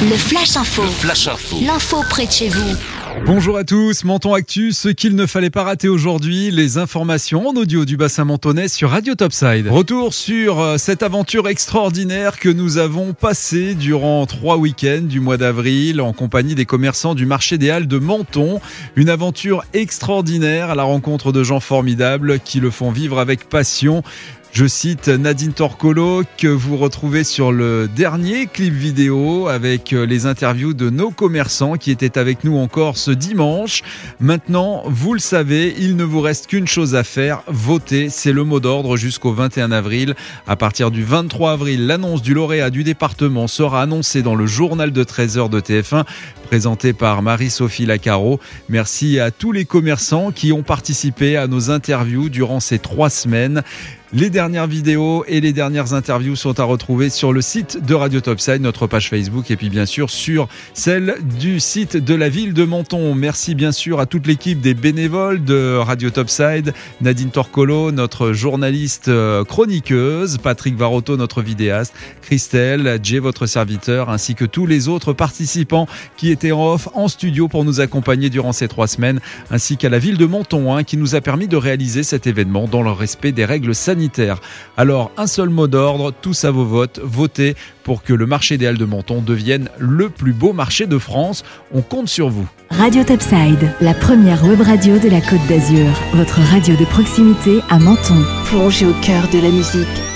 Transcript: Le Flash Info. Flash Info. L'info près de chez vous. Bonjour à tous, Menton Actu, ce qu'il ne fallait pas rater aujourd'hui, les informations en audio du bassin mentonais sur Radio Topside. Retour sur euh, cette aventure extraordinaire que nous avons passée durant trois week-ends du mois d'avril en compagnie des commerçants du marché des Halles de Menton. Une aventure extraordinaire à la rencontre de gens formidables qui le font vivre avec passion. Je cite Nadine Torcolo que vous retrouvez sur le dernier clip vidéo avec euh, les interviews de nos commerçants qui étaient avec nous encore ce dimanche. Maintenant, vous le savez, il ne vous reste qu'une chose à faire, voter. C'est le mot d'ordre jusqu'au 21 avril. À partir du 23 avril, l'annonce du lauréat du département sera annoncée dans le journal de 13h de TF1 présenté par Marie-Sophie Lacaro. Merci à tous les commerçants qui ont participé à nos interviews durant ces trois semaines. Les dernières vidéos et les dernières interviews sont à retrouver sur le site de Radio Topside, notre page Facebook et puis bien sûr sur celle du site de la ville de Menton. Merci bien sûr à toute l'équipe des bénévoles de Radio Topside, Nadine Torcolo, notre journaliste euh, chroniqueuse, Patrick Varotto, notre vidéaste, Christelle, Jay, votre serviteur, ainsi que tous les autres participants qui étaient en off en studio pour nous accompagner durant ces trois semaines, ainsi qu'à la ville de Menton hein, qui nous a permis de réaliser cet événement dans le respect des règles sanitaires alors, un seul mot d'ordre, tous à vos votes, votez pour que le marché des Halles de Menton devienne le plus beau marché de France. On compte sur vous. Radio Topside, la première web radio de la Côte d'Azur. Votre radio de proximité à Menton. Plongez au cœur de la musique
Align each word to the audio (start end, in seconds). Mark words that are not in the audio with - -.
Le 0.00 0.14
Flash 0.14 0.56
Info. 0.56 0.82
Flash 0.84 1.26
Info. 1.26 1.56
L'info 1.60 2.04
près 2.08 2.26
de 2.26 2.30
chez 2.30 2.48
vous. 2.48 2.76
Bonjour 3.26 3.56
à 3.56 3.64
tous, 3.64 4.04
Menton 4.04 4.32
Actu, 4.32 4.70
ce 4.70 4.88
qu'il 4.88 5.16
ne 5.16 5.26
fallait 5.26 5.50
pas 5.50 5.64
rater 5.64 5.88
aujourd'hui, 5.88 6.52
les 6.52 6.78
informations 6.78 7.48
en 7.48 7.56
audio 7.56 7.84
du 7.84 7.96
bassin 7.96 8.24
mentonais 8.24 8.68
sur 8.68 8.90
Radio 8.90 9.16
Topside. 9.16 9.66
Retour 9.68 10.14
sur 10.14 10.60
euh, 10.60 10.78
cette 10.78 11.02
aventure 11.02 11.48
extraordinaire 11.48 12.38
que 12.38 12.48
nous 12.48 12.78
avons 12.78 13.12
passée 13.12 13.74
durant 13.74 14.24
trois 14.26 14.56
week-ends 14.56 15.02
du 15.02 15.18
mois 15.18 15.36
d'avril 15.36 16.00
en 16.00 16.12
compagnie 16.12 16.54
des 16.54 16.64
commerçants 16.64 17.16
du 17.16 17.26
marché 17.26 17.58
des 17.58 17.70
Halles 17.70 17.88
de 17.88 17.98
Menton. 17.98 18.60
Une 18.94 19.10
aventure 19.10 19.64
extraordinaire 19.74 20.70
à 20.70 20.76
la 20.76 20.84
rencontre 20.84 21.32
de 21.32 21.42
gens 21.42 21.58
formidables 21.58 22.38
qui 22.38 22.60
le 22.60 22.70
font 22.70 22.92
vivre 22.92 23.18
avec 23.18 23.48
passion. 23.48 24.04
Je 24.50 24.66
cite 24.66 25.08
Nadine 25.08 25.52
Torcolo 25.52 26.22
que 26.38 26.48
vous 26.48 26.78
retrouvez 26.78 27.22
sur 27.22 27.52
le 27.52 27.86
dernier 27.86 28.46
clip 28.46 28.72
vidéo 28.72 29.46
avec 29.46 29.92
euh, 29.92 30.06
les 30.06 30.26
interviews 30.26 30.72
de 30.72 30.90
nos 30.90 31.10
commerçants 31.10 31.74
qui 31.74 31.90
étaient 31.90 32.18
avec 32.18 32.44
nous 32.44 32.56
encore 32.56 32.96
ce 32.96 33.10
dimanche. 33.10 33.82
Maintenant, 34.20 34.82
vous 34.86 35.12
le 35.12 35.20
savez, 35.20 35.74
il 35.78 35.96
ne 35.96 36.02
vous 36.02 36.20
reste 36.20 36.46
qu'une 36.46 36.66
chose 36.66 36.94
à 36.94 37.04
faire, 37.04 37.42
voter. 37.46 38.08
C'est 38.08 38.32
le 38.32 38.42
mot 38.42 38.58
d'ordre 38.58 38.96
jusqu'au 38.96 39.32
21 39.32 39.70
avril. 39.70 40.14
À 40.46 40.56
partir 40.56 40.90
du 40.90 41.04
23 41.04 41.52
avril, 41.52 41.86
l'annonce 41.86 42.22
du 42.22 42.34
lauréat 42.34 42.70
du 42.70 42.84
département 42.84 43.46
sera 43.48 43.82
annoncée 43.82 44.22
dans 44.22 44.34
le 44.34 44.46
journal 44.46 44.92
de 44.92 45.04
13h 45.04 45.50
de 45.50 45.60
TF1 45.60 46.04
présenté 46.48 46.94
par 46.94 47.20
Marie-Sophie 47.20 47.84
Lacaro. 47.84 48.40
Merci 48.70 49.20
à 49.20 49.30
tous 49.30 49.52
les 49.52 49.66
commerçants 49.66 50.32
qui 50.32 50.50
ont 50.50 50.62
participé 50.62 51.36
à 51.36 51.46
nos 51.46 51.70
interviews 51.70 52.30
durant 52.30 52.58
ces 52.58 52.78
trois 52.78 53.10
semaines. 53.10 53.62
Les 54.14 54.30
dernières 54.30 54.66
vidéos 54.66 55.22
et 55.28 55.42
les 55.42 55.52
dernières 55.52 55.92
interviews 55.92 56.34
sont 56.34 56.58
à 56.60 56.64
retrouver 56.64 57.10
sur 57.10 57.30
le 57.34 57.42
site 57.42 57.84
de 57.84 57.94
Radio 57.94 58.22
Topside, 58.22 58.62
notre 58.62 58.86
page 58.86 59.10
Facebook 59.10 59.50
et 59.50 59.56
puis 59.56 59.68
bien 59.68 59.84
sûr 59.84 60.08
sur 60.08 60.48
celle 60.72 61.16
du 61.38 61.60
site 61.60 61.98
de 61.98 62.14
la 62.14 62.30
ville 62.30 62.54
de 62.54 62.64
Menton. 62.64 63.14
Merci 63.14 63.54
bien 63.54 63.70
sûr 63.70 64.00
à 64.00 64.06
toute 64.06 64.26
l'équipe 64.26 64.62
des 64.62 64.72
bénévoles 64.72 65.44
de 65.44 65.76
Radio 65.76 66.08
Topside, 66.08 66.72
Nadine 67.02 67.28
Torcolo, 67.28 67.92
notre 67.92 68.32
journaliste 68.32 69.08
euh, 69.08 69.44
chroniqueuse, 69.44 70.38
Patrick 70.38 70.74
Varotto, 70.74 71.18
notre 71.18 71.42
vidéaste, 71.42 71.92
Christelle, 72.22 72.98
Jay, 73.02 73.18
votre 73.18 73.44
serviteur, 73.44 74.08
ainsi 74.08 74.34
que 74.34 74.46
tous 74.46 74.64
les 74.64 74.88
autres 74.88 75.12
participants 75.12 75.86
qui 76.16 76.30
étaient 76.30 76.37
en 76.44 76.74
off 76.74 76.88
en 76.94 77.08
studio 77.08 77.48
pour 77.48 77.64
nous 77.64 77.80
accompagner 77.80 78.30
durant 78.30 78.52
ces 78.52 78.68
trois 78.68 78.86
semaines, 78.86 79.20
ainsi 79.50 79.76
qu'à 79.76 79.88
la 79.88 79.98
ville 79.98 80.16
de 80.16 80.26
Menton 80.26 80.74
hein, 80.74 80.84
qui 80.84 80.96
nous 80.96 81.14
a 81.14 81.20
permis 81.20 81.48
de 81.48 81.56
réaliser 81.56 82.02
cet 82.02 82.26
événement 82.26 82.66
dans 82.68 82.82
le 82.82 82.90
respect 82.90 83.32
des 83.32 83.44
règles 83.44 83.74
sanitaires 83.74 84.40
alors, 84.76 85.10
un 85.16 85.26
seul 85.26 85.48
mot 85.48 85.66
d'ordre, 85.66 86.12
tous 86.12 86.44
à 86.44 86.50
vos 86.50 86.64
votes, 86.64 87.00
votez 87.02 87.56
pour 87.82 88.02
que 88.02 88.12
le 88.12 88.26
marché 88.26 88.58
des 88.58 88.66
Halles 88.66 88.78
de 88.78 88.84
Menton 88.84 89.22
devienne 89.22 89.68
le 89.78 90.08
plus 90.10 90.32
beau 90.32 90.52
marché 90.52 90.86
de 90.86 90.98
France. 90.98 91.42
On 91.72 91.82
compte 91.82 92.08
sur 92.08 92.28
vous. 92.28 92.48
Radio 92.70 93.02
Topside, 93.02 93.72
la 93.80 93.94
première 93.94 94.44
web 94.44 94.60
radio 94.60 94.98
de 94.98 95.08
la 95.08 95.20
Côte 95.20 95.46
d'Azur. 95.48 95.86
Votre 96.14 96.40
radio 96.40 96.76
de 96.76 96.84
proximité 96.84 97.60
à 97.70 97.78
Menton. 97.78 98.22
Plongez 98.44 98.86
au 98.86 98.92
cœur 99.02 99.28
de 99.32 99.40
la 99.40 99.50
musique 99.50 100.07